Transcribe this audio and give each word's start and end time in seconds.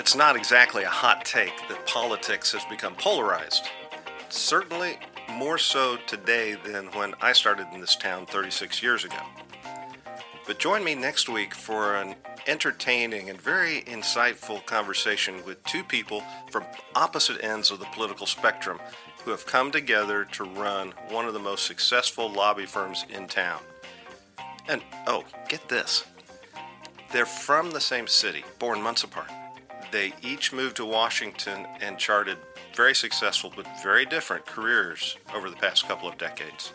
it's 0.00 0.16
not 0.16 0.34
exactly 0.34 0.82
a 0.82 0.88
hot 0.88 1.26
take 1.26 1.68
that 1.68 1.86
politics 1.86 2.50
has 2.52 2.64
become 2.64 2.94
polarized. 2.94 3.68
Certainly 4.30 4.98
more 5.28 5.58
so 5.58 5.98
today 6.06 6.54
than 6.64 6.86
when 6.92 7.12
I 7.20 7.34
started 7.34 7.66
in 7.74 7.80
this 7.82 7.96
town 7.96 8.24
36 8.24 8.82
years 8.82 9.04
ago. 9.04 9.20
But 10.46 10.58
join 10.58 10.82
me 10.82 10.94
next 10.94 11.28
week 11.28 11.52
for 11.54 11.96
an 11.96 12.14
entertaining 12.46 13.28
and 13.28 13.38
very 13.38 13.82
insightful 13.82 14.64
conversation 14.64 15.44
with 15.44 15.62
two 15.64 15.84
people 15.84 16.24
from 16.50 16.64
opposite 16.96 17.44
ends 17.44 17.70
of 17.70 17.78
the 17.78 17.88
political 17.92 18.24
spectrum 18.24 18.80
who 19.24 19.30
have 19.30 19.44
come 19.44 19.70
together 19.70 20.24
to 20.32 20.44
run 20.44 20.94
one 21.10 21.26
of 21.26 21.34
the 21.34 21.38
most 21.38 21.66
successful 21.66 22.32
lobby 22.32 22.64
firms 22.64 23.04
in 23.10 23.28
town. 23.28 23.60
And 24.66 24.80
oh, 25.06 25.24
get 25.50 25.68
this 25.68 26.06
they're 27.12 27.26
from 27.26 27.72
the 27.72 27.80
same 27.80 28.06
city, 28.06 28.44
born 28.58 28.80
months 28.80 29.04
apart. 29.04 29.30
They 29.90 30.12
each 30.22 30.52
moved 30.52 30.76
to 30.76 30.84
Washington 30.84 31.66
and 31.80 31.98
charted 31.98 32.38
very 32.74 32.94
successful 32.94 33.52
but 33.54 33.66
very 33.82 34.06
different 34.06 34.46
careers 34.46 35.16
over 35.34 35.50
the 35.50 35.56
past 35.56 35.88
couple 35.88 36.08
of 36.08 36.16
decades. 36.18 36.72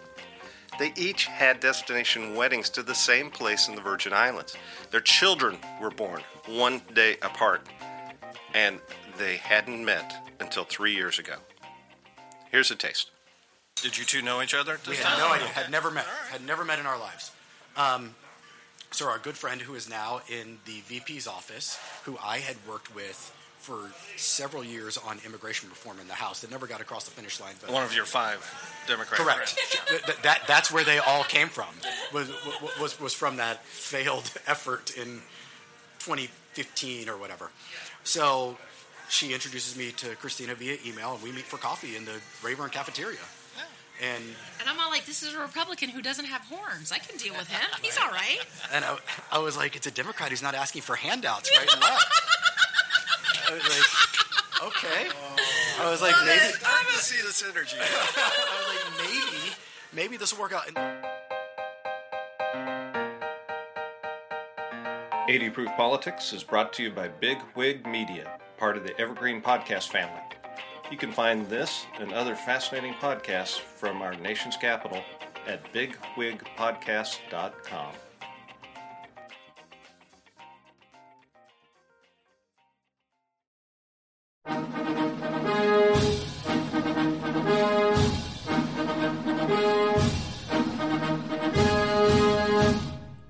They 0.77 0.91
each 0.97 1.25
had 1.25 1.61
destination 1.61 2.35
weddings 2.35 2.69
to 2.71 2.83
the 2.83 2.95
same 2.95 3.29
place 3.29 3.69
in 3.69 3.75
the 3.75 3.81
Virgin 3.81 4.11
Islands. 4.11 4.57
Their 4.91 4.99
children 4.99 5.57
were 5.81 5.91
born 5.91 6.21
one 6.47 6.81
day 6.93 7.15
apart, 7.21 7.65
and 8.53 8.79
they 9.17 9.37
hadn't 9.37 9.85
met 9.85 10.13
until 10.41 10.65
three 10.65 10.93
years 10.93 11.17
ago. 11.17 11.35
Here's 12.51 12.71
a 12.71 12.75
taste. 12.75 13.11
Did 13.75 13.97
you 13.97 14.03
two 14.03 14.21
know 14.21 14.41
each 14.41 14.53
other? 14.53 14.79
We 14.87 14.97
had 14.97 15.17
no 15.17 15.31
idea. 15.31 15.47
Had 15.47 15.71
never 15.71 15.91
met. 15.91 16.05
Had 16.29 16.45
never 16.45 16.65
met 16.65 16.79
in 16.79 16.85
our 16.85 16.99
lives. 16.99 17.31
Um, 17.77 18.15
so 18.95 19.07
our 19.07 19.19
good 19.19 19.35
friend 19.35 19.61
who 19.61 19.75
is 19.75 19.89
now 19.89 20.21
in 20.29 20.57
the 20.65 20.79
VP's 20.85 21.27
office, 21.27 21.77
who 22.05 22.17
I 22.23 22.37
had 22.37 22.55
worked 22.67 22.95
with 22.95 23.33
for 23.59 23.91
several 24.15 24.63
years 24.63 24.97
on 24.97 25.19
immigration 25.25 25.67
reform 25.69 25.99
in 25.99 26.07
the 26.07 26.13
House, 26.13 26.41
that 26.41 26.51
never 26.51 26.65
got 26.65 26.79
across 26.79 27.03
the 27.03 27.11
finish 27.11 27.41
line. 27.41 27.55
But 27.59 27.71
one 27.71 27.83
of 27.83 27.93
your 27.93 28.05
five 28.05 28.39
Democrats. 28.87 29.21
Correct. 29.21 30.05
that, 30.07 30.23
that, 30.23 30.41
that's 30.47 30.71
where 30.71 30.85
they 30.85 30.99
all 30.99 31.23
came 31.23 31.49
from. 31.49 31.67
Was, 32.13 32.29
was 32.79 32.99
was 32.99 33.13
from 33.13 33.37
that 33.37 33.65
failed 33.65 34.31
effort 34.47 34.95
in 34.95 35.21
2015 35.99 37.09
or 37.09 37.17
whatever. 37.17 37.49
So 38.03 38.57
she 39.09 39.33
introduces 39.33 39.77
me 39.77 39.91
to 39.93 40.15
Christina 40.15 40.55
via 40.55 40.77
email, 40.85 41.15
and 41.15 41.23
we 41.23 41.31
meet 41.31 41.45
for 41.45 41.57
coffee 41.57 41.97
in 41.97 42.05
the 42.05 42.21
Rayburn 42.43 42.69
cafeteria. 42.69 43.19
And, 44.01 44.23
and 44.59 44.69
I'm 44.69 44.79
all 44.79 44.89
like, 44.89 45.05
this 45.05 45.23
is 45.23 45.33
a 45.33 45.39
Republican 45.39 45.89
who 45.89 46.01
doesn't 46.01 46.25
have 46.25 46.41
horns. 46.41 46.91
I 46.91 46.97
can 46.97 47.17
deal 47.17 47.33
with 47.33 47.47
him. 47.47 47.65
He's 47.81 47.97
all 47.97 48.09
right. 48.09 48.39
And 48.73 48.83
I, 48.83 48.97
I 49.31 49.39
was 49.39 49.55
like, 49.55 49.75
it's 49.75 49.87
a 49.87 49.91
Democrat 49.91 50.29
who's 50.29 50.43
not 50.43 50.53
asking 50.53 50.81
for 50.81 50.95
handouts 50.95 51.49
right 51.57 51.71
and 51.71 51.81
left. 51.81 52.21
I 53.47 53.53
was 53.53 53.63
like, 53.63 54.67
okay. 54.67 55.09
I 55.79 55.89
was 55.89 56.01
like, 56.01 56.15
maybe. 56.25 56.55
I 56.65 56.83
want 56.83 56.87
to 56.89 57.03
see 57.03 57.21
this 57.25 57.43
energy. 57.43 57.77
I 57.81 58.59
was 58.59 58.75
like, 58.75 59.09
maybe, 59.09 59.55
maybe 59.93 60.17
this 60.17 60.33
will 60.33 60.41
work 60.41 60.53
out. 60.53 60.69
80 65.27 65.49
Proof 65.51 65.69
Politics 65.75 66.33
is 66.33 66.43
brought 66.43 66.71
to 66.73 66.83
you 66.83 66.91
by 66.91 67.07
Big 67.07 67.37
Wig 67.55 67.87
Media, 67.87 68.39
part 68.57 68.77
of 68.77 68.83
the 68.83 68.99
Evergreen 68.99 69.41
Podcast 69.41 69.87
family. 69.89 70.21
You 70.91 70.97
can 70.97 71.11
find 71.11 71.49
this 71.49 71.85
and 71.99 72.13
other 72.13 72.35
fascinating 72.35 72.93
podcasts 72.93 73.59
from 73.59 74.01
our 74.01 74.15
nation's 74.15 74.57
capital 74.57 75.03
at 75.47 75.71
bigwigpodcast.com. 75.73 77.93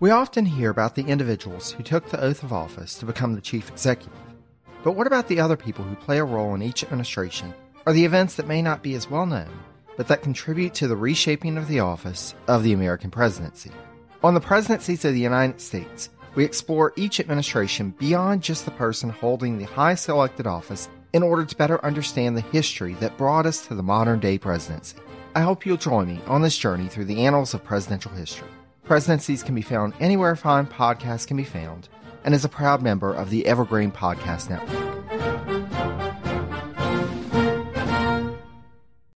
We 0.05 0.11
often 0.11 0.45
hear 0.45 0.69
about 0.69 0.93
the 0.93 1.05
individuals 1.05 1.71
who 1.71 1.81
took 1.81 2.09
the 2.09 2.21
oath 2.21 2.43
of 2.43 2.53
office 2.53 2.93
to 2.99 3.07
become 3.07 3.33
the 3.33 3.41
chief 3.41 3.71
executive. 3.71 4.24
But 4.85 4.91
what 4.91 5.07
about 5.07 5.27
the 5.27 5.39
other 5.39 5.57
people 5.57 5.83
who 5.83 5.95
play 5.95 6.19
a 6.19 6.23
role 6.23 6.53
in 6.53 6.61
each 6.61 6.83
administration, 6.83 7.55
or 7.87 7.93
the 7.93 8.05
events 8.05 8.35
that 8.35 8.47
may 8.47 8.61
not 8.61 8.83
be 8.83 8.93
as 8.93 9.09
well 9.09 9.25
known, 9.25 9.49
but 9.97 10.07
that 10.09 10.21
contribute 10.21 10.75
to 10.75 10.87
the 10.87 10.95
reshaping 10.95 11.57
of 11.57 11.67
the 11.67 11.79
office 11.79 12.35
of 12.47 12.61
the 12.61 12.71
American 12.71 13.09
presidency? 13.09 13.71
On 14.23 14.35
the 14.35 14.39
presidencies 14.39 15.03
of 15.03 15.13
the 15.13 15.19
United 15.19 15.59
States, 15.59 16.11
we 16.35 16.45
explore 16.45 16.93
each 16.97 17.19
administration 17.19 17.95
beyond 17.97 18.43
just 18.43 18.63
the 18.63 18.69
person 18.69 19.09
holding 19.09 19.57
the 19.57 19.65
highest 19.65 20.07
elected 20.07 20.45
office 20.45 20.87
in 21.13 21.23
order 21.23 21.45
to 21.45 21.55
better 21.55 21.83
understand 21.83 22.37
the 22.37 22.41
history 22.41 22.93
that 22.99 23.17
brought 23.17 23.47
us 23.47 23.65
to 23.65 23.73
the 23.73 23.81
modern 23.81 24.19
day 24.19 24.37
presidency. 24.37 24.99
I 25.33 25.41
hope 25.41 25.65
you'll 25.65 25.77
join 25.77 26.09
me 26.09 26.21
on 26.27 26.43
this 26.43 26.59
journey 26.59 26.89
through 26.89 27.05
the 27.05 27.25
annals 27.25 27.55
of 27.55 27.63
presidential 27.63 28.11
history. 28.11 28.49
Presidencies 28.83 29.41
can 29.41 29.55
be 29.55 29.63
found 29.63 29.95
anywhere 29.99 30.35
fine 30.35 30.67
podcasts 30.67 31.25
can 31.25 31.37
be 31.37 31.43
found, 31.43 31.89
and 32.25 32.33
is 32.33 32.43
a 32.43 32.49
proud 32.49 32.81
member 32.81 33.13
of 33.13 33.29
the 33.29 33.45
Evergreen 33.45 33.91
Podcast 33.91 34.49
Network. 34.49 35.64